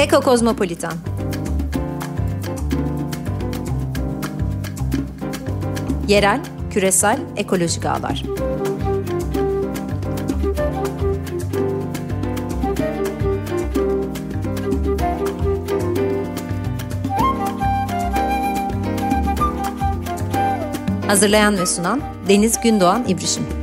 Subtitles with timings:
[0.00, 0.92] Eko Kozmopolitan
[6.08, 8.22] Yerel, küresel, ekolojik ağlar.
[21.06, 23.59] Hazırlayan ve sunan Deniz Gündoğan İbrişim.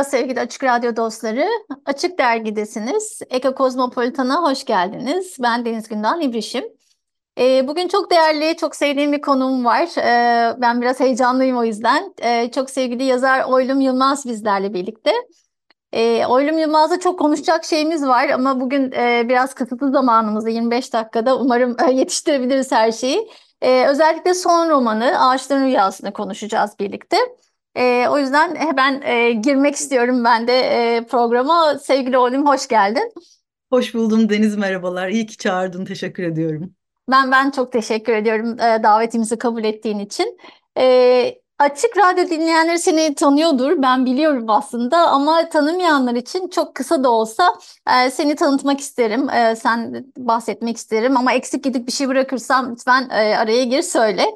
[0.00, 1.48] Merhaba sevgili Açık Radyo dostları.
[1.86, 3.22] Açık Dergi'desiniz.
[3.30, 5.36] Eko Kozmopolitan'a hoş geldiniz.
[5.42, 6.64] Ben Deniz Gündoğan İbrişim.
[7.38, 9.98] E, bugün çok değerli, çok sevdiğim bir konuğum var.
[9.98, 12.14] E, ben biraz heyecanlıyım o yüzden.
[12.22, 15.12] E, çok sevgili yazar Oylum Yılmaz bizlerle birlikte.
[15.92, 21.38] E, Oylum Yılmaz'la çok konuşacak şeyimiz var ama bugün e, biraz kısıtlı zamanımızda 25 dakikada
[21.38, 23.30] umarım e, yetiştirebiliriz her şeyi.
[23.62, 27.16] E, özellikle son romanı Ağaçların Rüyası'nı konuşacağız birlikte.
[27.74, 31.78] E, o yüzden hemen e, girmek istiyorum ben de e, programa.
[31.78, 33.12] Sevgili Oylum hoş geldin.
[33.70, 35.08] Hoş buldum Deniz merhabalar.
[35.08, 35.84] İyi ki çağırdın.
[35.84, 36.74] Teşekkür ediyorum.
[37.10, 40.38] Ben ben çok teşekkür ediyorum e, davetimizi kabul ettiğin için.
[40.78, 47.10] E, açık radyo dinleyenleri seni tanıyordur, ben biliyorum aslında ama tanımayanlar için çok kısa da
[47.10, 47.54] olsa
[48.06, 53.08] e, seni tanıtmak isterim, e, sen bahsetmek isterim ama eksik gidip bir şey bırakırsam lütfen
[53.10, 54.26] e, araya gir söyle.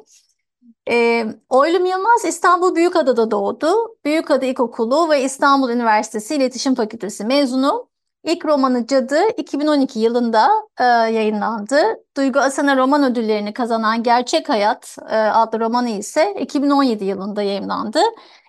[1.49, 3.97] Oylum Yılmaz İstanbul Büyükada'da doğdu.
[4.05, 7.89] Büyükada İlkokulu ve İstanbul Üniversitesi İletişim Fakültesi mezunu.
[8.23, 11.75] İlk romanı Cadı 2012 yılında e, yayınlandı.
[12.17, 17.99] Duygu Asena roman ödüllerini kazanan Gerçek Hayat e, adlı romanı ise 2017 yılında yayınlandı.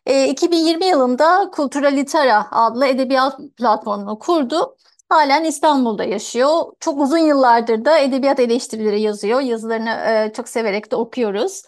[0.06, 4.76] E, 2020 yılında Kulturalitera adlı edebiyat platformunu kurdu.
[5.08, 6.62] Halen İstanbul'da yaşıyor.
[6.80, 9.40] Çok uzun yıllardır da edebiyat eleştirileri yazıyor.
[9.40, 11.62] Yazılarını e, çok severek de okuyoruz.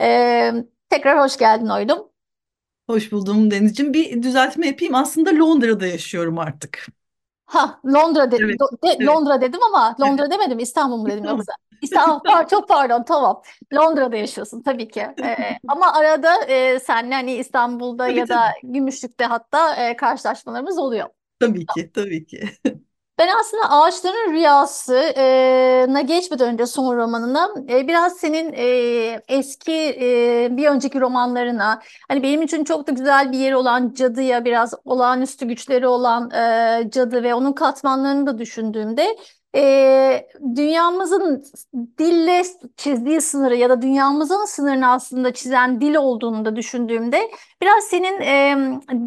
[0.00, 0.52] E,
[0.90, 2.10] tekrar hoş geldin Oylum.
[2.86, 3.92] Hoş buldum Deniz'ciğim.
[3.94, 4.94] Bir düzeltme yapayım.
[4.94, 6.86] Aslında Londra'da yaşıyorum artık.
[7.46, 8.44] Ha Londra dedim.
[8.44, 9.06] Evet, De, evet.
[9.06, 11.52] Londra dedim ama Londra demedim İstanbul mu dedim yoksa?
[11.82, 13.42] İstanbul çok pardon tamam.
[13.74, 15.00] Londra'da yaşıyorsun tabii ki.
[15.22, 15.36] Ee,
[15.68, 21.08] ama arada e, senle hani İstanbul'da Tabii ya da Gümüşlük'te hatta e, karşılaşmalarımız oluyor.
[21.40, 22.48] Tabii ki, tabii ki.
[23.18, 28.52] Ben aslında Ağaçların Rüyası'na geçmeden önce son romanına biraz senin
[29.28, 29.72] eski
[30.50, 35.46] bir önceki romanlarına hani benim için çok da güzel bir yeri olan Cadı'ya biraz olağanüstü
[35.46, 36.30] güçleri olan
[36.90, 39.16] Cadı ve onun katmanlarını da düşündüğümde
[39.54, 41.44] e, dünyamızın
[41.98, 42.42] dille
[42.76, 47.30] çizdiği sınırı ya da dünyamızın sınırını aslında çizen dil olduğunu da düşündüğümde
[47.62, 48.56] biraz senin e,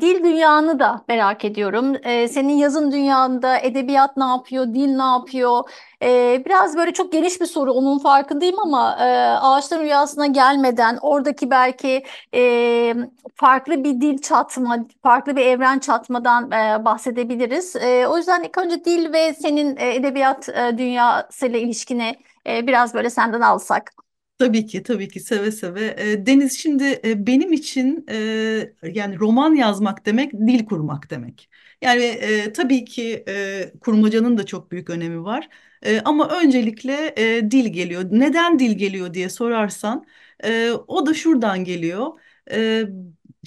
[0.02, 1.96] dil dünyanı da merak ediyorum.
[2.04, 5.64] E, senin yazın dünyanda edebiyat ne yapıyor, dil ne yapıyor?
[6.04, 9.04] E, biraz böyle çok geniş bir soru, onun farkındayım ama e,
[9.42, 12.04] Ağaçların Rüyası'na gelmeden oradaki belki
[12.34, 12.94] e,
[13.36, 17.76] farklı bir dil çatma, farklı bir evren çatmadan e, bahsedebiliriz.
[17.76, 22.16] E, o yüzden ilk önce dil ve senin e, edebiyat e, dünyasıyla ilişkini
[22.48, 23.92] e, biraz böyle senden alsak.
[24.38, 25.96] Tabii ki, tabii ki seve seve.
[25.98, 31.50] E, Deniz şimdi e, benim için e, yani roman yazmak demek dil kurmak demek.
[31.82, 35.50] Yani e, tabii ki e, kurmacanın da çok büyük önemi var.
[35.84, 38.04] E, ama öncelikle e, dil geliyor.
[38.12, 40.06] Neden dil geliyor diye sorarsan
[40.44, 42.08] e, o da şuradan geliyor.
[42.52, 42.84] E,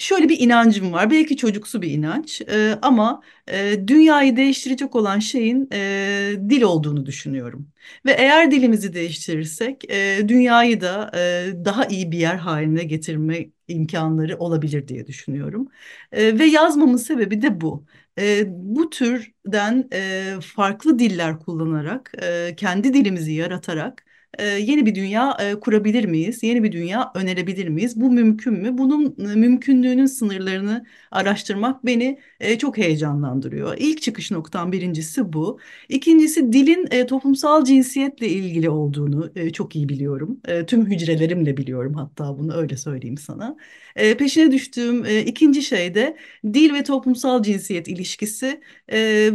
[0.01, 1.11] şöyle bir inancım var.
[1.11, 7.67] Belki çocuksu bir inanç e, ama e, dünyayı değiştirecek olan şeyin e, dil olduğunu düşünüyorum.
[8.05, 14.37] Ve eğer dilimizi değiştirirsek e, dünyayı da e, daha iyi bir yer haline getirme imkanları
[14.37, 15.67] olabilir diye düşünüyorum.
[16.11, 17.85] E, ve yazmamın sebebi de bu.
[18.19, 24.05] E, bu türden e, farklı diller kullanarak, e, kendi dilimizi yaratarak
[24.39, 26.43] yeni bir dünya kurabilir miyiz?
[26.43, 28.01] Yeni bir dünya önerebilir miyiz?
[28.01, 28.77] Bu mümkün mü?
[28.77, 32.19] Bunun e, mümkünlüğünün sınırlarını araştırmak beni
[32.59, 33.75] çok heyecanlandırıyor.
[33.77, 35.59] İlk çıkış noktam birincisi bu.
[35.89, 40.41] İkincisi dilin toplumsal cinsiyetle ilgili olduğunu çok iyi biliyorum.
[40.67, 43.57] Tüm hücrelerimle biliyorum hatta bunu öyle söyleyeyim sana.
[43.95, 46.17] Peşine düştüğüm ikinci şey de
[46.53, 48.61] dil ve toplumsal cinsiyet ilişkisi.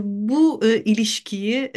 [0.02, 1.72] Bu ilişkiyi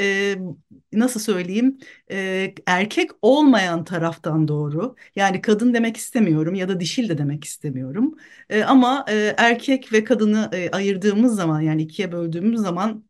[0.94, 1.78] nasıl söyleyeyim
[2.12, 8.16] e, erkek olmayan taraftan doğru yani kadın demek istemiyorum ya da dişil de demek istemiyorum.
[8.50, 13.09] E, ama e, erkek ve kadını e, ayırdığımız zaman yani ikiye böldüğümüz zaman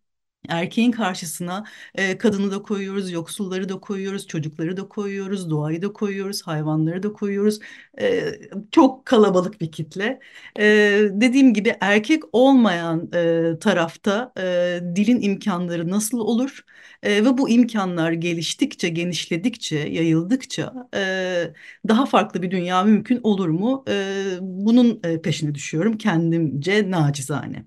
[0.49, 1.63] Erkeğin karşısına
[1.95, 7.13] e, kadını da koyuyoruz, yoksulları da koyuyoruz, çocukları da koyuyoruz, doğayı da koyuyoruz, hayvanları da
[7.13, 7.59] koyuyoruz.
[8.01, 8.31] E,
[8.71, 10.19] çok kalabalık bir kitle.
[10.59, 10.63] E,
[11.11, 16.65] dediğim gibi erkek olmayan e, tarafta e, dilin imkanları nasıl olur?
[17.03, 21.53] E, ve bu imkanlar geliştikçe, genişledikçe, yayıldıkça e,
[21.87, 23.83] daha farklı bir dünya mümkün olur mu?
[23.89, 27.65] E, bunun peşine düşüyorum kendimce nacizane.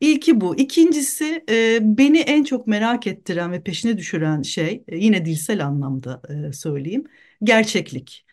[0.00, 0.56] İlki bu.
[0.56, 6.22] İkincisi e, beni en çok merak ettiren ve peşine düşüren şey e, yine dilsel anlamda
[6.48, 7.04] e, söyleyeyim
[7.42, 8.26] gerçeklik.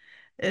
[0.44, 0.50] E,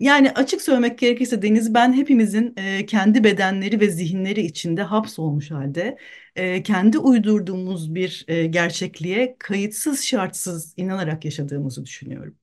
[0.00, 5.98] yani açık söylemek gerekirse Deniz ben hepimizin e, kendi bedenleri ve zihinleri içinde hapsolmuş halde
[6.36, 12.36] e, kendi uydurduğumuz bir e, gerçekliğe kayıtsız şartsız inanarak yaşadığımızı düşünüyorum.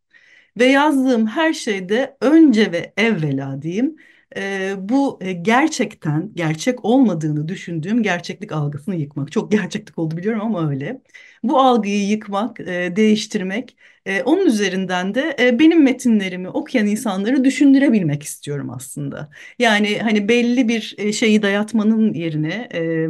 [0.60, 3.96] Ve yazdığım her şeyde önce ve evvela diyeyim
[4.38, 9.32] e, bu gerçekten gerçek olmadığını düşündüğüm gerçeklik algısını yıkmak.
[9.32, 11.02] Çok gerçeklik oldu biliyorum ama öyle.
[11.44, 18.24] Bu algıyı yıkmak, e, değiştirmek, e, onun üzerinden de e, benim metinlerimi okuyan insanları düşündürebilmek
[18.24, 19.30] istiyorum aslında.
[19.60, 22.70] Yani hani belli bir şeyi dayatmanın yerine...
[22.74, 23.08] E,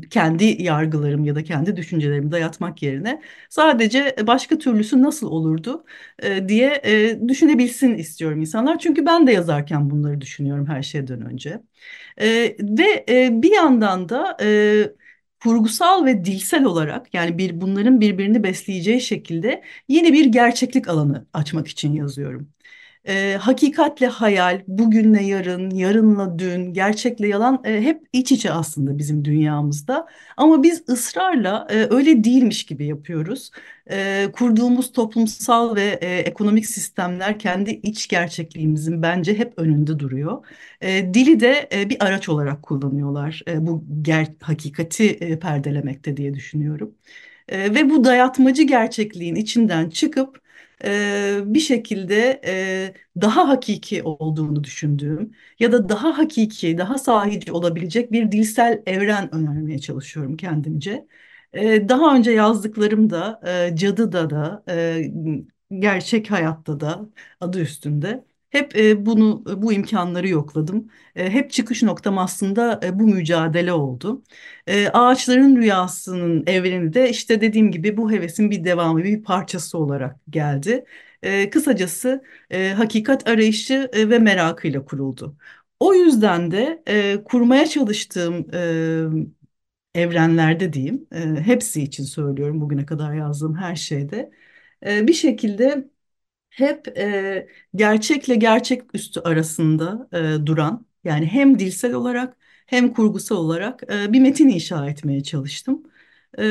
[0.00, 5.84] kendi yargılarım ya da kendi düşüncelerimi dayatmak yerine sadece başka türlüsü nasıl olurdu
[6.22, 8.78] e, diye e, düşünebilsin istiyorum insanlar.
[8.78, 11.60] Çünkü ben de yazarken bunları düşünüyorum her şeyden önce.
[12.20, 12.26] E,
[12.60, 14.92] ve e, bir yandan da e,
[15.42, 21.68] kurgusal ve dilsel olarak yani bir bunların birbirini besleyeceği şekilde yeni bir gerçeklik alanı açmak
[21.68, 22.53] için yazıyorum
[23.04, 29.24] e, hakikatle hayal, bugünle yarın, yarınla dün, gerçekle yalan e, hep iç içe aslında bizim
[29.24, 30.06] dünyamızda.
[30.36, 33.50] Ama biz ısrarla e, öyle değilmiş gibi yapıyoruz.
[33.90, 40.46] E, kurduğumuz toplumsal ve e, ekonomik sistemler kendi iç gerçekliğimizin bence hep önünde duruyor.
[40.80, 46.34] E, dili de e, bir araç olarak kullanıyorlar e, bu ger hakikati e, perdelemekte diye
[46.34, 46.94] düşünüyorum.
[47.48, 50.43] E, ve bu dayatmacı gerçekliğin içinden çıkıp
[50.84, 58.12] e, bir şekilde e, daha hakiki olduğunu düşündüğüm ya da daha hakiki, daha sahici olabilecek
[58.12, 61.06] bir dilsel evren önermeye çalışıyorum kendimce.
[61.52, 63.40] E, daha önce yazdıklarımda
[63.72, 65.02] e, Cadı'da da e,
[65.78, 67.08] gerçek hayatta da
[67.40, 70.90] adı üstünde hep e, bunu bu imkanları yokladım.
[71.16, 74.22] E, hep çıkış noktam aslında e, bu mücadele oldu.
[74.66, 80.16] E, ağaçların rüyasının evreni de işte dediğim gibi bu hevesin bir devamı, bir parçası olarak
[80.30, 80.84] geldi.
[81.22, 85.36] E, kısacası e, hakikat arayışı e, ve merakıyla kuruldu.
[85.80, 93.14] O yüzden de e, kurmaya çalıştığım e, evrenlerde diyeyim, e, hepsi için söylüyorum bugüne kadar
[93.14, 94.30] yazdığım her şeyde,
[94.86, 95.88] e, bir şekilde
[96.56, 102.36] hep e, gerçekle gerçeküstü arasında e, duran yani hem dilsel olarak
[102.66, 105.82] hem kurgusal olarak e, bir metin inşa etmeye çalıştım.
[106.38, 106.44] E,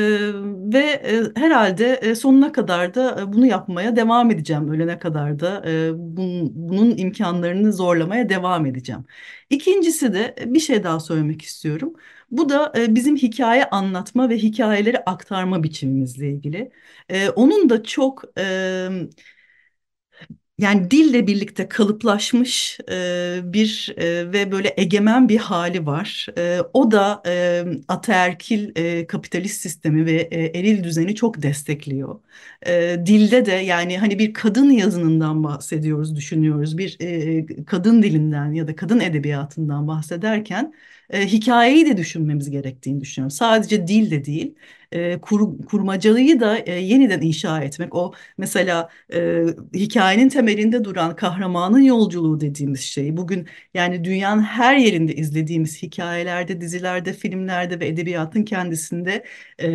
[0.72, 4.68] ve e, herhalde e, sonuna kadar da e, bunu yapmaya devam edeceğim.
[4.70, 9.04] Ölene kadar da e, bunun, bunun imkanlarını zorlamaya devam edeceğim.
[9.50, 11.94] İkincisi de bir şey daha söylemek istiyorum.
[12.30, 16.70] Bu da e, bizim hikaye anlatma ve hikayeleri aktarma biçimimizle ilgili.
[17.08, 18.24] E, onun da çok...
[18.38, 18.88] E,
[20.58, 26.26] yani dille birlikte kalıplaşmış e, bir e, ve böyle egemen bir hali var.
[26.38, 32.20] E, o da e, ataerkil e, kapitalist sistemi ve e, eril düzeni çok destekliyor.
[32.66, 36.78] E, dilde de yani hani bir kadın yazınından bahsediyoruz, düşünüyoruz.
[36.78, 40.74] Bir e, kadın dilinden ya da kadın edebiyatından bahsederken
[41.10, 43.30] e, hikayeyi de düşünmemiz gerektiğini düşünüyorum.
[43.30, 44.54] Sadece dil de değil,
[44.94, 47.94] e, kur, kurmacalıyı da e, yeniden inşa etmek.
[47.94, 49.42] O mesela e,
[49.74, 53.16] hikayenin temelinde duran kahramanın yolculuğu dediğimiz şey.
[53.16, 59.24] Bugün yani dünyanın her yerinde izlediğimiz hikayelerde, dizilerde, filmlerde ve edebiyatın kendisinde
[59.58, 59.68] e,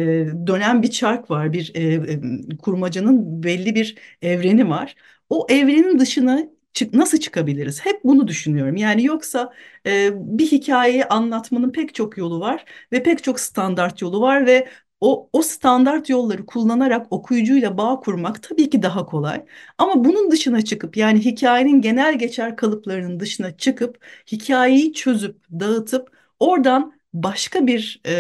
[0.48, 1.54] dönen bir çark var.
[1.54, 4.96] Bir e, e, kurmacanın belli bir evreni var.
[5.30, 6.46] O evrenin dışına
[6.94, 7.86] nasıl çıkabiliriz?
[7.86, 8.76] Hep bunu düşünüyorum.
[8.76, 9.54] Yani yoksa
[9.86, 14.68] e, bir hikayeyi anlatmanın pek çok yolu var ve pek çok standart yolu var ve
[15.02, 19.46] o, o standart yolları kullanarak okuyucuyla bağ kurmak tabii ki daha kolay.
[19.78, 26.94] Ama bunun dışına çıkıp yani hikayenin genel geçer kalıplarının dışına çıkıp hikayeyi çözüp dağıtıp oradan
[27.14, 28.14] başka bir e,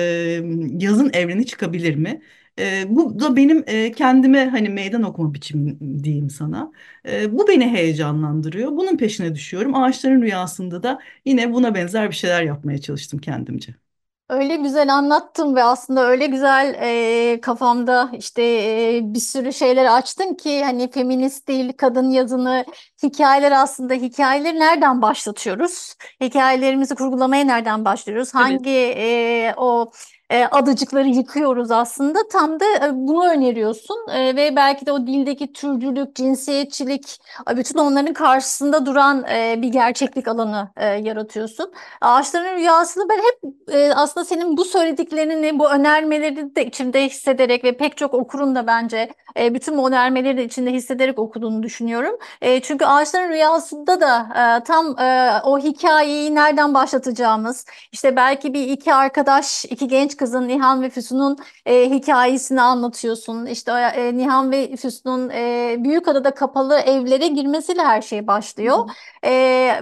[0.80, 2.22] yazın evreni çıkabilir mi?
[2.60, 6.72] E, bu da benim e, kendime hani meydan okuma biçimim diyeyim sana.
[7.10, 8.72] E, bu beni heyecanlandırıyor.
[8.72, 9.76] Bunun peşine düşüyorum.
[9.76, 13.89] Ağaçların rüyasında da yine buna benzer bir şeyler yapmaya çalıştım kendimce.
[14.30, 20.34] Öyle güzel anlattın ve aslında öyle güzel e, kafamda işte e, bir sürü şeyler açtın
[20.34, 22.66] ki hani feminist değil kadın yazını
[23.04, 25.96] hikayeler aslında hikayeleri nereden başlatıyoruz?
[26.22, 28.34] Hikayelerimizi kurgulamaya nereden başlıyoruz?
[28.34, 29.92] Hangi e, o
[30.30, 32.20] e, adacıkları yıkıyoruz aslında.
[32.32, 37.20] Tam da e, bunu öneriyorsun e, ve belki de o dildeki türcülük, cinsiyetçilik,
[37.56, 39.24] bütün onların karşısında duran
[39.62, 40.70] bir gerçeklik alanı
[41.02, 41.72] yaratıyorsun.
[42.02, 43.54] Ağaçların rüyasını ben hep
[43.96, 49.10] aslında senin bu söylediklerini, bu önermeleri de içimde hissederek ve pek çok okurun da bence
[49.38, 52.18] bütün bu önermeleri de içinde hissederek okuduğunu düşünüyorum.
[52.62, 54.28] Çünkü ağaçların rüyasında da
[54.64, 54.96] tam
[55.44, 61.38] o hikayeyi nereden başlatacağımız, işte belki bir iki arkadaş, iki genç kızın Nihan ve Füsun'un
[61.66, 63.46] e, hikayesini anlatıyorsun.
[63.46, 68.78] İşte e, Nihan ve Füsun'un e, Büyükada'da kapalı evlere girmesiyle her şey başlıyor.
[69.26, 69.32] E,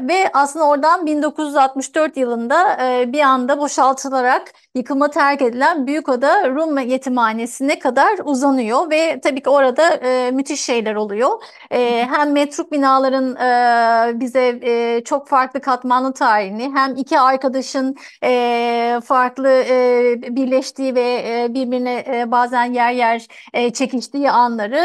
[0.01, 7.79] ve aslında oradan 1964 yılında e, bir anda boşaltılarak yıkıma terk edilen Büyükada Rum yetimhanesine
[7.79, 11.29] kadar uzanıyor ve tabii ki orada e, müthiş şeyler oluyor.
[11.71, 18.99] E, hem metruk binaların e, bize e, çok farklı katmanlı tarihini hem iki arkadaşın e,
[19.05, 24.77] farklı e, birleştiği ve e, birbirine e, bazen yer yer e, çekiştiği anları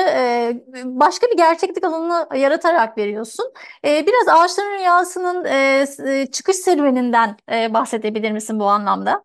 [0.84, 3.52] başka bir gerçeklik alanı yaratarak veriyorsun.
[3.84, 9.24] Biraz Ağaçların Rüyası'nın çıkış serüveninden bahsedebilir misin bu anlamda?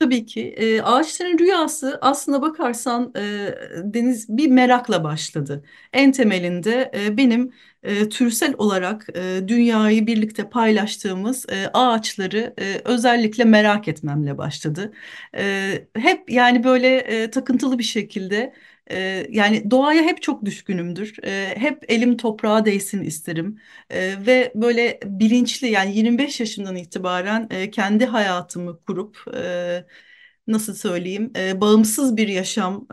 [0.00, 0.48] Tabii ki.
[0.48, 5.64] E, ağaçların rüyası aslına bakarsan e, Deniz bir merakla başladı.
[5.92, 13.44] En temelinde e, benim e, türsel olarak e, dünyayı birlikte paylaştığımız e, ağaçları e, özellikle
[13.44, 14.92] merak etmemle başladı.
[15.36, 18.54] E, hep yani böyle e, takıntılı bir şekilde
[19.30, 21.16] yani doğaya hep çok düşkünümdür.
[21.56, 23.58] Hep elim toprağa değsin isterim.
[24.26, 29.16] Ve böyle bilinçli yani 25 yaşından itibaren kendi hayatımı kurup
[30.48, 32.86] nasıl söyleyeyim e, bağımsız bir yaşam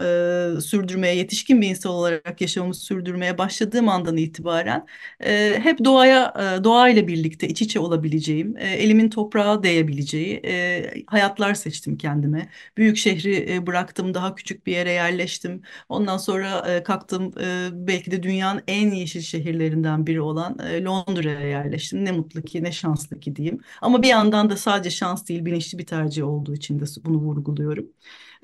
[0.57, 4.85] e, sürdürmeye yetişkin bir insan olarak yaşamımı sürdürmeye başladığım andan itibaren
[5.23, 11.53] e, hep doğaya e, doğayla birlikte iç içe olabileceğim e, elimin toprağa değebileceği e, hayatlar
[11.53, 12.49] seçtim kendime.
[12.77, 15.61] Büyük şehri e, bıraktım daha küçük bir yere yerleştim.
[15.89, 21.39] Ondan sonra e, kalktım e, belki de dünyanın en yeşil şehirlerinden biri olan e, Londra'ya
[21.47, 22.05] yerleştim.
[22.05, 23.59] Ne mutlu ki ne şanslı ki diyeyim.
[23.81, 27.44] Ama bir yandan da sadece şans değil bilinçli bir tercih olduğu için de bunu vurguluyorum
[27.45, 27.89] vurguluyorum.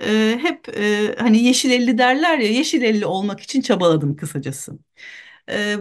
[0.03, 4.73] E, hep e, hani yeşil elli derler ya yeşil elli olmak için çabaladım kısacası.
[5.49, 5.75] E,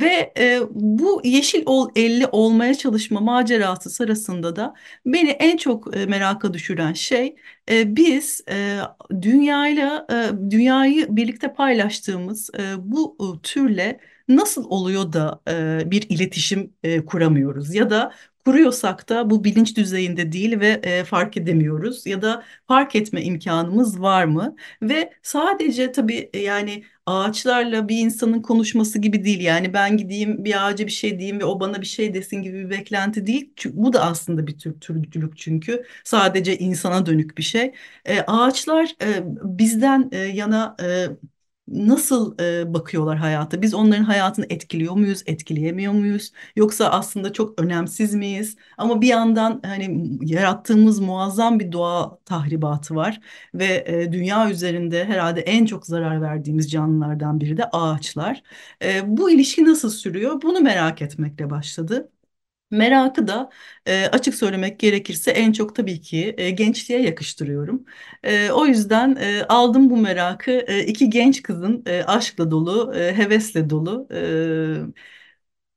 [0.00, 4.74] ve e, bu yeşil ol, elli olmaya çalışma macerası sırasında da
[5.06, 7.36] beni en çok e, meraka düşüren şey
[7.70, 8.78] e, biz e,
[9.22, 16.74] dünyayla e, dünyayı birlikte paylaştığımız e, bu e, türle nasıl oluyor da e, bir iletişim
[16.82, 18.12] e, kuramıyoruz ya da
[18.44, 24.00] kuruyorsak da bu bilinç düzeyinde değil ve e, fark edemiyoruz ya da fark etme imkanımız
[24.00, 24.56] var mı?
[24.82, 29.40] Ve sadece tabii e, yani ağaçlarla bir insanın konuşması gibi değil.
[29.40, 32.58] Yani ben gideyim bir ağaca bir şey diyeyim ve o bana bir şey desin gibi
[32.64, 33.52] bir beklenti değil.
[33.56, 35.84] Çünkü bu da aslında bir tür türcülük çünkü.
[36.04, 37.72] Sadece insana dönük bir şey.
[38.04, 39.22] E, ağaçlar e,
[39.58, 41.06] bizden e, yana e,
[41.68, 43.62] nasıl e, bakıyorlar hayata?
[43.62, 46.32] Biz onların hayatını etkiliyor muyuz, etkileyemiyor muyuz?
[46.56, 48.56] Yoksa aslında çok önemsiz miyiz?
[48.78, 53.20] Ama bir yandan hani yarattığımız muazzam bir doğa tahribatı var
[53.54, 58.42] ve e, dünya üzerinde herhalde en çok zarar verdiğimiz canlılardan biri de ağaçlar.
[58.82, 60.42] E, bu ilişki nasıl sürüyor?
[60.42, 62.10] Bunu merak etmekle başladı.
[62.74, 63.50] Merakı da
[63.86, 67.84] e, açık söylemek gerekirse en çok tabii ki e, gençliğe yakıştırıyorum.
[68.22, 73.16] E, o yüzden e, aldım bu merakı e, iki genç kızın e, aşkla dolu, e,
[73.16, 74.18] hevesle dolu, e,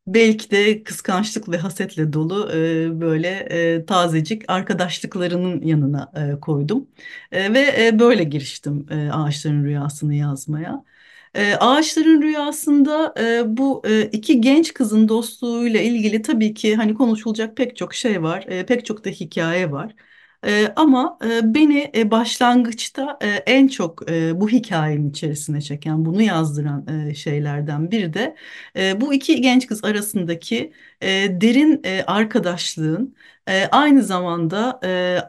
[0.07, 3.27] belki de kıskançlık ve hasetle dolu e, böyle
[3.75, 6.87] e, tazecik arkadaşlıklarının yanına e, koydum.
[7.31, 10.83] E, ve e, böyle giriştim e, ağaçların rüyasını yazmaya.
[11.37, 17.57] E, ağaçların rüyasında e, bu e, iki genç kızın dostluğuyla ilgili tabii ki hani konuşulacak
[17.57, 19.95] pek çok şey var, e, pek çok da hikaye var.
[20.75, 28.35] Ama beni başlangıçta en çok bu hikayenin içerisine çeken, bunu yazdıran şeylerden biri de
[29.01, 30.73] bu iki genç kız arasındaki
[31.41, 33.15] derin arkadaşlığın
[33.71, 34.79] aynı zamanda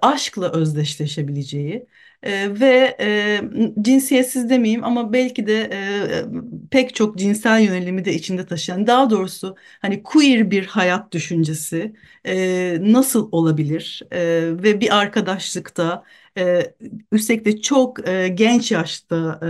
[0.03, 1.87] aşkla özdeşleşebileceği
[2.23, 3.41] e, ve e,
[3.83, 6.25] cinsiyetsiz demeyeyim ama belki de e,
[6.71, 11.95] pek çok cinsel yönelimi de içinde taşıyan daha doğrusu hani queer bir hayat düşüncesi
[12.27, 14.03] e, nasıl olabilir?
[14.13, 14.19] E,
[14.63, 16.05] ve bir arkadaşlıkta
[16.39, 16.75] ee,
[17.13, 19.49] üstelik de çok e, genç yaşta e,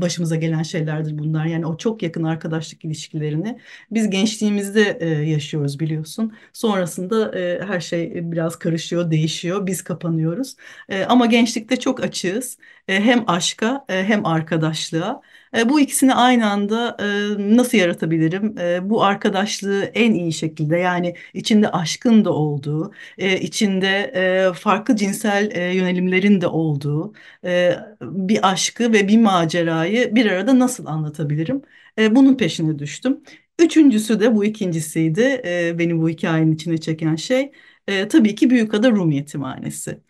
[0.00, 1.46] başımıza gelen şeylerdir bunlar.
[1.46, 6.32] Yani o çok yakın arkadaşlık ilişkilerini biz gençliğimizde e, yaşıyoruz biliyorsun.
[6.52, 9.66] Sonrasında e, her şey biraz karışıyor, değişiyor.
[9.66, 10.56] Biz kapanıyoruz.
[10.88, 12.58] E, ama gençlikte çok açığız.
[12.88, 15.20] E, hem aşka e, hem arkadaşlığa.
[15.56, 18.58] E, bu ikisini aynı anda e, nasıl yaratabilirim?
[18.58, 24.12] E, bu arkadaşlığı en iyi şekilde yani içinde aşkın da olduğu, içinde
[24.56, 27.12] farklı cinsel yönelimlerin de olduğu
[28.02, 31.62] bir aşkı ve bir macerayı bir arada nasıl anlatabilirim?
[32.10, 33.20] Bunun peşine düştüm.
[33.58, 35.20] Üçüncüsü de bu ikincisiydi.
[35.78, 37.52] Beni bu hikayenin içine çeken şey.
[37.90, 40.00] E, tabii ki Büyükada Rum Yetimhanesi.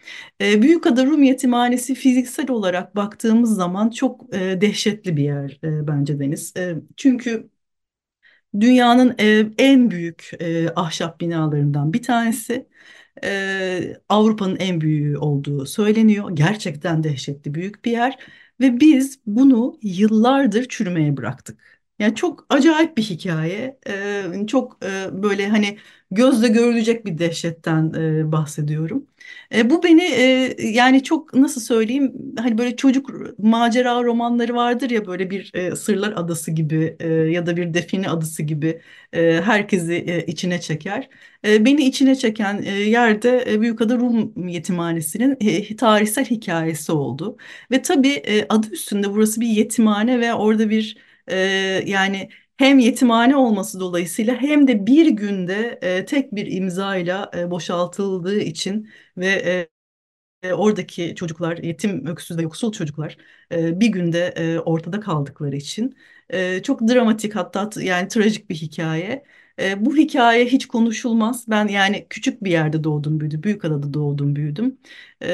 [0.40, 6.18] E, Büyükada Rum Yetimhanesi fiziksel olarak baktığımız zaman çok e, dehşetli bir yer e, bence
[6.20, 6.56] Deniz.
[6.56, 7.50] E, çünkü
[8.60, 12.68] dünyanın e, en büyük e, ahşap binalarından bir tanesi.
[13.24, 16.30] E, Avrupa'nın en büyüğü olduğu söyleniyor.
[16.34, 18.18] Gerçekten dehşetli büyük bir yer.
[18.60, 21.79] Ve biz bunu yıllardır çürümeye bıraktık.
[22.00, 23.78] Yani çok acayip bir hikaye.
[23.88, 25.78] E, çok e, böyle hani
[26.10, 29.06] gözle görülecek bir dehşetten e, bahsediyorum.
[29.54, 35.06] E, bu beni e, yani çok nasıl söyleyeyim hani böyle çocuk macera romanları vardır ya
[35.06, 39.94] böyle bir e, Sırlar Adası gibi e, ya da bir Define Adası gibi e, herkesi
[39.94, 41.08] e, içine çeker.
[41.46, 47.36] E, beni içine çeken e, yerde e, Büyükada Rum Yetimhanesi'nin e, tarihsel hikayesi oldu.
[47.70, 51.36] Ve tabii e, adı üstünde burası bir yetimhane ve orada bir e,
[51.86, 58.40] yani hem yetimhane olması dolayısıyla hem de bir günde e, tek bir imzayla e, boşaltıldığı
[58.40, 59.26] için ve
[60.42, 63.16] e, oradaki çocuklar, yetim, öksüz ve yoksul çocuklar
[63.52, 65.96] e, bir günde e, ortada kaldıkları için
[66.30, 69.24] e, çok dramatik hatta yani trajik bir hikaye.
[69.60, 71.44] E, bu hikaye hiç konuşulmaz.
[71.48, 74.78] Ben yani küçük bir yerde doğdum büyüdüm, Büyükada'da doğdum büyüdüm.
[75.22, 75.28] E,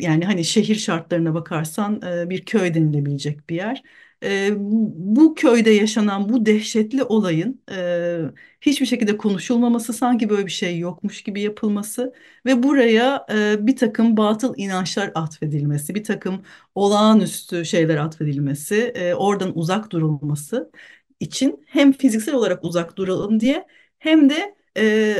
[0.00, 3.82] yani hani şehir şartlarına bakarsan e, bir köy denilebilecek bir yer
[4.24, 4.50] e,
[4.96, 8.18] bu köyde yaşanan bu dehşetli olayın e,
[8.60, 12.12] hiçbir şekilde konuşulmaması, sanki böyle bir şey yokmuş gibi yapılması
[12.46, 16.42] ve buraya e, bir takım batıl inançlar atfedilmesi, bir takım
[16.74, 20.70] olağanüstü şeyler atfedilmesi, e, oradan uzak durulması
[21.22, 23.66] için hem fiziksel olarak uzak duralım diye
[23.98, 25.16] hem de e,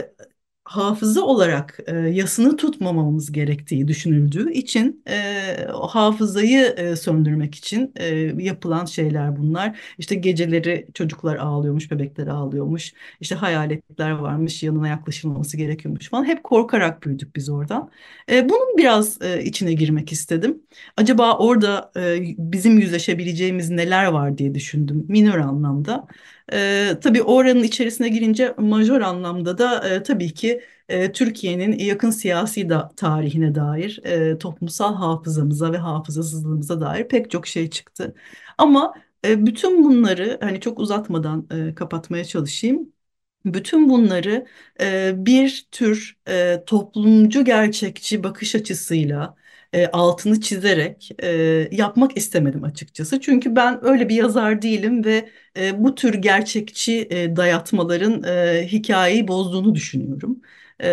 [0.73, 8.07] hafıza olarak e, yasını tutmamamız gerektiği düşünüldüğü için e, hafızayı e, söndürmek için e,
[8.45, 9.81] yapılan şeyler bunlar.
[9.99, 16.25] İşte geceleri çocuklar ağlıyormuş, bebekler ağlıyormuş, işte hayaletler varmış, yanına yaklaşılmaması gerekiyormuş falan.
[16.25, 17.91] Hep korkarak büyüdük biz oradan.
[18.31, 20.63] E, bunun biraz e, içine girmek istedim.
[20.97, 26.07] Acaba orada e, bizim yüzleşebileceğimiz neler var diye düşündüm minor anlamda.
[26.53, 32.69] E, tabii oranın içerisine girince majör anlamda da e, tabii ki e, Türkiye'nin yakın siyasi
[32.69, 38.15] da, tarihine dair, e, toplumsal hafızamıza ve hafızasızlığımıza dair pek çok şey çıktı.
[38.59, 42.93] Ama e, bütün bunları hani çok uzatmadan e, kapatmaya çalışayım.
[43.45, 44.47] Bütün bunları
[44.81, 49.37] e, bir tür e, toplumcu gerçekçi bakış açısıyla
[49.73, 51.29] e, altını çizerek e,
[51.73, 53.21] yapmak istemedim açıkçası.
[53.21, 59.29] Çünkü ben öyle bir yazar değilim ve e, bu tür gerçekçi e, dayatmaların e, hikayeyi
[59.29, 60.41] bozduğunu düşünüyorum.
[60.83, 60.87] E,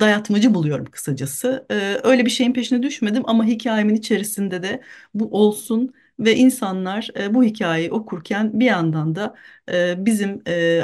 [0.00, 1.66] dayatmacı buluyorum kısacası.
[1.70, 4.82] E, öyle bir şeyin peşine düşmedim ama hikayemin içerisinde de
[5.14, 9.34] bu olsun ve insanlar e, bu hikayeyi okurken bir yandan da
[9.72, 10.82] e, bizim e,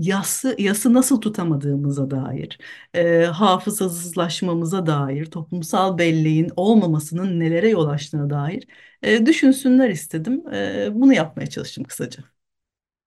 [0.00, 2.58] yası, yası nasıl tutamadığımıza dair,
[2.94, 8.64] e, hafızasızlaşmamıza dair, toplumsal belleğin olmamasının nelere yol açtığına dair
[9.02, 10.54] e, düşünsünler istedim.
[10.54, 12.33] E, bunu yapmaya çalıştım kısaca.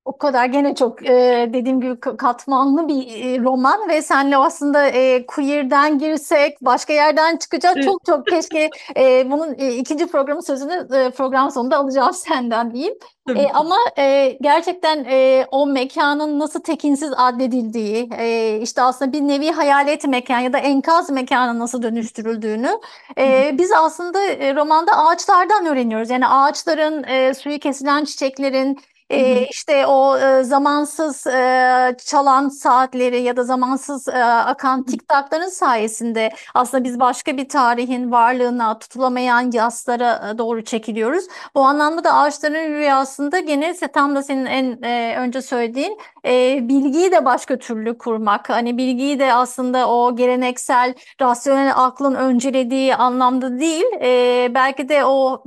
[0.08, 5.26] O kadar gene çok e, dediğim gibi katmanlı bir e, roman ve senle aslında e,
[5.26, 11.10] queer'den girsek başka yerden çıkacak çok çok keşke e, bunun e, ikinci programın sözünü e,
[11.10, 12.94] program sonunda alacağım senden diyeyim.
[13.36, 19.52] E, ama e, gerçekten e, o mekanın nasıl tekinsiz adledildiği, e, işte aslında bir nevi
[19.52, 22.70] hayalet mekan ya da enkaz mekanı nasıl dönüştürüldüğünü
[23.18, 26.10] e, biz aslında e, romanda ağaçlardan öğreniyoruz.
[26.10, 33.38] Yani ağaçların, e, suyu kesilen çiçeklerin, e, işte o e, zamansız e, çalan saatleri ya
[33.38, 40.64] da zamansız e, akan tiktakların sayesinde aslında biz başka bir tarihin varlığına tutulamayan yaslara doğru
[40.64, 41.26] çekiliyoruz.
[41.56, 47.12] Bu anlamda da ağaçların rüyasında gene tam da senin en e, önce söylediğin e, bilgiyi
[47.12, 48.50] de başka türlü kurmak.
[48.50, 55.44] Hani bilgiyi de aslında o geleneksel rasyonel aklın öncelediği anlamda değil e, belki de o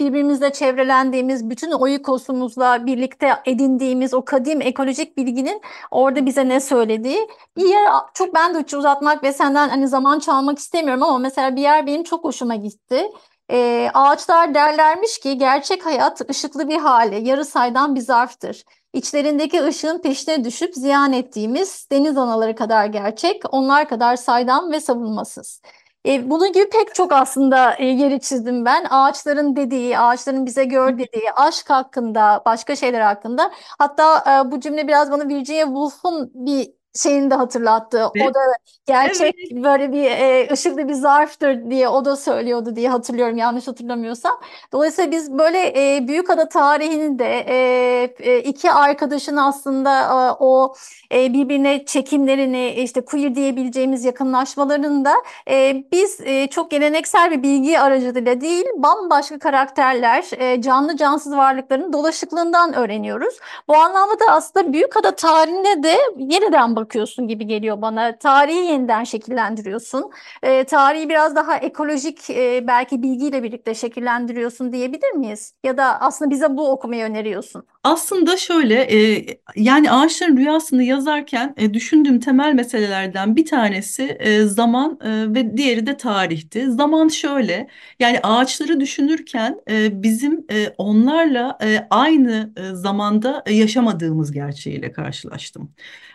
[0.00, 7.28] birbirimizle çevrelendiğimiz, bütün oikosumuzla birlikte edindiğimiz o kadim ekolojik bilginin orada bize ne söylediği.
[7.56, 11.62] Bir yer çok ben de uzatmak ve senden hani zaman çalmak istemiyorum ama mesela bir
[11.62, 13.06] yer benim çok hoşuma gitti.
[13.50, 18.64] E, ağaçlar derlermiş ki gerçek hayat ışıklı bir hale, yarı saydan bir zarftır.
[18.92, 25.62] İçlerindeki ışığın peşine düşüp ziyan ettiğimiz deniz anaları kadar gerçek, onlar kadar saydam ve savunmasız.
[26.06, 28.84] E, bunun gibi pek çok aslında e, yeri çizdim ben.
[28.90, 33.50] Ağaçların dediği, ağaçların bize gör dediği, aşk hakkında, başka şeyler hakkında.
[33.78, 38.06] Hatta e, bu cümle biraz bana Virginia Woolf'un bir şeyini de hatırlattı.
[38.18, 38.40] O da
[38.86, 39.64] gerçek Evet.
[39.64, 44.40] böyle bir e, ışıklı bir zarftır diye o da söylüyordu diye hatırlıyorum yanlış hatırlamıyorsam.
[44.72, 45.58] Dolayısıyla biz böyle
[45.96, 50.74] e, Büyükada tarihini de e, e, iki arkadaşın aslında e, o
[51.14, 55.14] e, birbirine çekimlerini işte queer diyebileceğimiz yakınlaşmalarını da
[55.50, 61.92] e, biz e, çok geleneksel bir bilgi aracılığıyla değil bambaşka karakterler, e, canlı cansız varlıkların
[61.92, 63.34] dolaşıklığından öğreniyoruz.
[63.68, 68.18] Bu anlamda da aslında Büyükada tarihine de yeniden bakıyorsun gibi geliyor bana.
[68.18, 70.10] Tarihi yeniden şekillendiriyorsun.
[70.42, 75.54] E, tarihi biraz daha ekolojik e, belki bilgiyle birlikte şekillendiriyorsun diyebilir miyiz?
[75.64, 77.66] Ya da aslında bize bu okumayı öneriyorsun.
[77.88, 84.98] Aslında şöyle e, yani ağaçların rüyasını yazarken e, düşündüğüm temel meselelerden bir tanesi e, zaman
[85.04, 86.70] e, ve diğeri de tarihti.
[86.70, 87.68] Zaman şöyle
[88.00, 95.74] yani ağaçları düşünürken e, bizim e, onlarla e, aynı e, zamanda e, yaşamadığımız gerçeğiyle karşılaştım.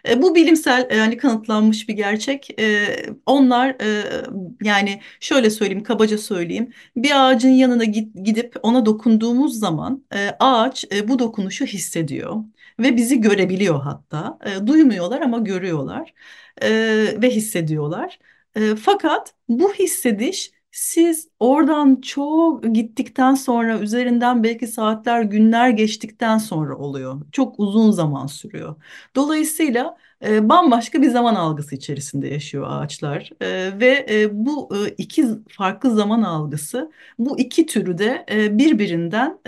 [0.10, 2.60] E, bu bilimsel e, yani kanıtlanmış bir gerçek.
[2.60, 2.88] E,
[3.26, 4.04] onlar e,
[4.64, 10.86] yani şöyle söyleyeyim kabaca söyleyeyim bir ağacın yanına git- gidip ona dokunduğumuz zaman e, ağaç
[10.96, 12.36] e, bu dokunuşu hissediyor
[12.80, 14.40] ve bizi görebiliyor hatta.
[14.46, 16.14] E, duymuyorlar ama görüyorlar
[16.62, 16.70] e,
[17.22, 18.20] ve hissediyorlar.
[18.56, 26.78] E, fakat bu hissediş siz oradan çok gittikten sonra üzerinden belki saatler, günler geçtikten sonra
[26.78, 27.22] oluyor.
[27.32, 28.76] Çok uzun zaman sürüyor.
[29.16, 33.30] Dolayısıyla bambaşka bir zaman algısı içerisinde yaşıyor ağaçlar
[33.80, 39.40] ve bu iki farklı zaman algısı bu iki türü de birbirinden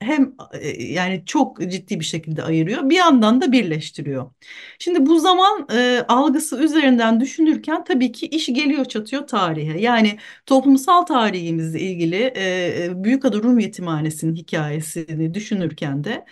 [0.00, 0.34] hem
[0.78, 4.30] yani çok ciddi bir şekilde ayırıyor bir yandan da birleştiriyor.
[4.78, 5.68] Şimdi bu zaman
[6.08, 9.80] algısı üzerinden düşünürken tabii ki iş geliyor çatıyor tarihe.
[9.80, 16.24] Yani toplumsal tarihimizle ilgili e, Büyükada Rum Yetimhanesi'nin hikayesini düşünürken de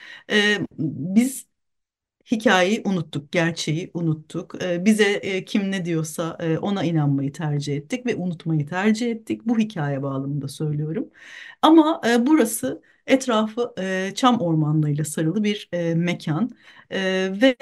[0.78, 1.51] biz
[2.32, 4.62] hikayeyi unuttuk, gerçeği unuttuk.
[4.64, 9.42] Ee, bize e, kim ne diyorsa e, ona inanmayı tercih ettik ve unutmayı tercih ettik.
[9.46, 11.10] Bu hikaye bağlamında söylüyorum.
[11.62, 13.74] Ama e, burası etrafı
[14.14, 16.50] çam ormanlarıyla sarılı bir mekan
[17.42, 17.56] ve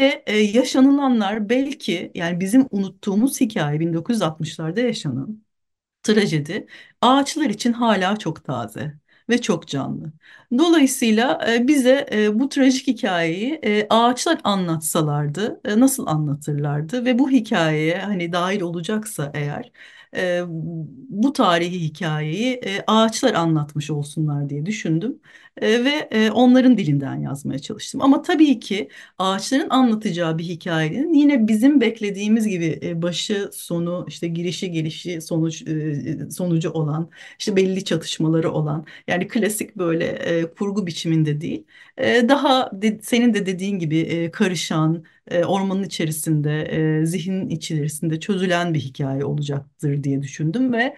[0.54, 5.44] yaşanılanlar belki yani bizim unuttuğumuz hikaye 1960'larda yaşanan
[6.02, 6.66] trajedi
[7.02, 8.94] ağaçlar için hala çok taze
[9.30, 10.12] ve çok canlı.
[10.58, 17.98] Dolayısıyla e, bize e, bu trajik hikayeyi e, ağaçlar anlatsalardı nasıl anlatırlardı ve bu hikayeye
[17.98, 19.72] hani dahil olacaksa eğer
[21.08, 25.20] bu tarihi hikayeyi ağaçlar anlatmış olsunlar diye düşündüm
[25.60, 28.02] E, ve e, onların dilinden yazmaya çalıştım.
[28.02, 34.28] Ama tabii ki ağaçların anlatacağı bir hikayenin yine bizim beklediğimiz gibi e, başı sonu işte
[34.28, 35.64] girişi gelişi sonuç
[36.30, 40.20] sonucu olan işte belli çatışmaları olan yani klasik böyle
[40.58, 41.64] kurgu biçiminde değil
[42.28, 42.70] daha
[43.02, 45.04] senin de dediğin gibi karışan
[45.46, 46.70] ormanın içerisinde
[47.06, 50.96] zihnin içerisinde çözülen bir hikaye olacaktır diye düşündüm ve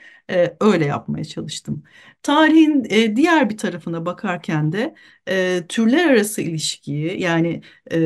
[0.60, 1.82] öyle yapmaya çalıştım.
[2.22, 2.84] Tarihin
[3.16, 4.94] diğer bir tarafına bakarken de
[5.28, 7.98] e, türler arası ilişkiyi yani e,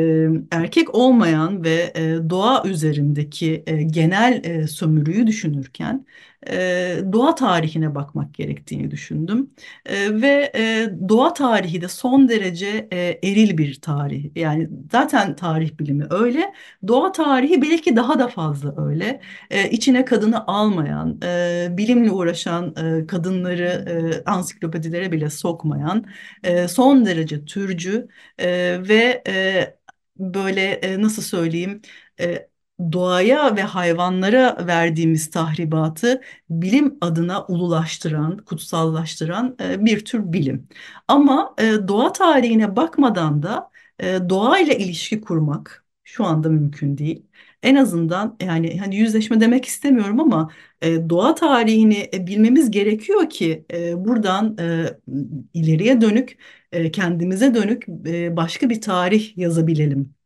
[0.50, 6.06] erkek olmayan ve e, doğa üzerindeki e, genel e, sömürüyü düşünürken
[6.50, 9.50] e, doğa tarihine bakmak gerektiğini düşündüm.
[9.86, 14.30] E, ve e, doğa tarihi de son derece e, eril bir tarih.
[14.36, 16.52] Yani zaten tarih bilimi öyle.
[16.88, 19.20] Doğa tarihi belki daha da fazla öyle.
[19.50, 23.64] E, içine kadını almayan, e, bilimle uğraşan e, kadınları
[24.26, 26.04] e, ansiklopedilere bile sokmayan,
[26.42, 28.48] e, son derece türcü e,
[28.88, 29.78] ve e,
[30.18, 31.82] böyle e, nasıl söyleyeyim
[32.20, 32.48] e,
[32.92, 40.68] doğaya ve hayvanlara verdiğimiz tahribatı bilim adına ululaştıran, kutsallaştıran bir tür bilim.
[41.08, 41.54] Ama
[41.88, 43.70] doğa tarihine bakmadan da
[44.28, 47.26] doğayla ilişki kurmak şu anda mümkün değil.
[47.64, 53.66] En azından yani hani yüzleşme demek istemiyorum ama e, doğa tarihini e, bilmemiz gerekiyor ki
[53.74, 54.86] e, buradan e,
[55.54, 56.38] ileriye dönük
[56.72, 60.16] e, kendimize dönük e, başka bir tarih yazabilelim.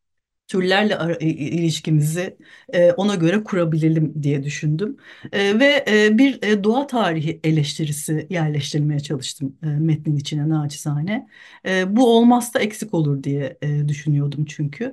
[0.48, 2.38] Türlerle ara- ilişkimizi
[2.72, 4.96] e, ona göre kurabilelim diye düşündüm.
[5.32, 11.28] E, ve e, bir e, doğa tarihi eleştirisi yerleştirmeye çalıştım e, metnin içine naçizane.
[11.66, 14.92] E, bu olmazsa eksik olur diye e, düşünüyordum çünkü.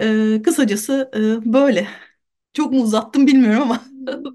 [0.00, 1.88] E, kısacası e, böyle.
[2.54, 3.82] Çok mu uzattım bilmiyorum ama.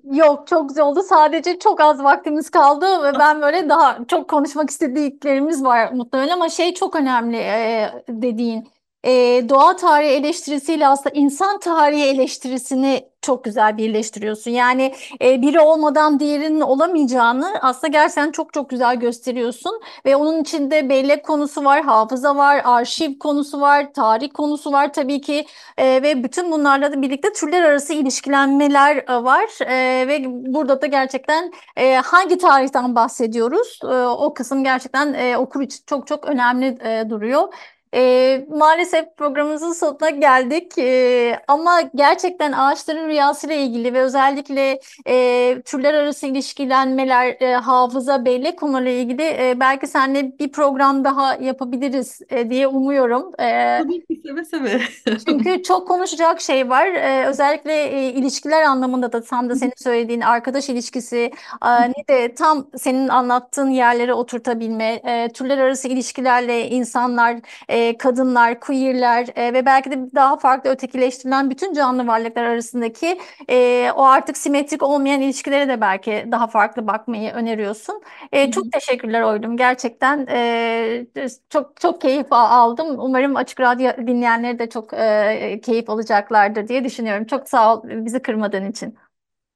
[0.04, 1.04] Yok çok güzel oldu.
[1.04, 6.50] Sadece çok az vaktimiz kaldı ve ben böyle daha çok konuşmak istediklerimiz var muhtemelen ama
[6.50, 8.68] şey çok önemli e, dediğin.
[9.04, 9.12] E,
[9.50, 14.52] doğa tarihi eleştirisiyle aslında insan tarihi eleştirisini çok güzel birleştiriyorsun.
[14.52, 19.82] Yani e, biri olmadan diğerinin olamayacağını aslında gerçekten çok çok güzel gösteriyorsun.
[20.06, 25.22] Ve onun içinde bellek konusu var, hafıza var, arşiv konusu var, tarih konusu var tabii
[25.22, 25.46] ki.
[25.78, 29.62] E, ve bütün bunlarla da birlikte türler arası ilişkilenmeler e, var.
[29.66, 33.80] E, ve burada da gerçekten e, hangi tarihten bahsediyoruz?
[33.84, 37.54] E, o kısım gerçekten e, okur için çok çok önemli e, duruyor.
[37.96, 45.94] E, maalesef programımızın sonuna geldik e, ama gerçekten ağaçların rüyasıyla ilgili ve özellikle e, türler
[45.94, 52.50] arası ilişkilenmeler, e, hafıza, bellek konularıyla ilgili e, belki seninle bir program daha yapabiliriz e,
[52.50, 53.32] diye umuyorum.
[53.40, 54.82] E, Tabii ki seve seve.
[55.28, 56.88] çünkü çok konuşacak şey var.
[56.88, 61.32] E, özellikle e, ilişkiler anlamında da tam da senin söylediğin arkadaş ilişkisi
[61.66, 67.36] e, ne de tam senin anlattığın yerlere oturtabilme, e, türler arası ilişkilerle insanlar
[67.70, 73.20] e, e, kadınlar, queerler e, ve belki de daha farklı ötekileştirilen bütün canlı varlıklar arasındaki
[73.50, 78.02] e, o artık simetrik olmayan ilişkilere de belki daha farklı bakmayı öneriyorsun.
[78.32, 79.58] E, çok teşekkürler Oylum.
[79.58, 81.06] Gerçekten e,
[81.50, 83.00] çok çok keyif aldım.
[83.00, 87.26] Umarım Açık Radyo dinleyenleri de çok e, keyif alacaklardır diye düşünüyorum.
[87.26, 88.98] Çok sağ ol bizi kırmadığın için.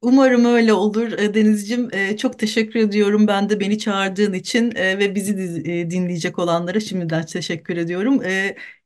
[0.03, 1.89] Umarım öyle olur e, Denizciğim.
[1.93, 5.37] E, çok teşekkür ediyorum ben de beni çağırdığın için e, ve bizi
[5.91, 8.21] dinleyecek olanlara şimdiden teşekkür ediyorum.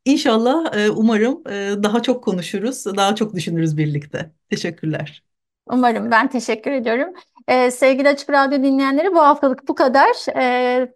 [0.06, 1.44] İnşallah umarım
[1.84, 4.32] daha çok konuşuruz, daha çok düşünürüz birlikte.
[4.50, 5.24] Teşekkürler.
[5.70, 7.14] Umarım ben teşekkür ediyorum.
[7.72, 10.16] Sevgili Açık Radyo dinleyenleri bu haftalık bu kadar.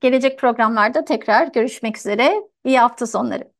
[0.01, 2.33] Gelecek programlarda tekrar görüşmek üzere.
[2.65, 3.50] İyi hafta sonları.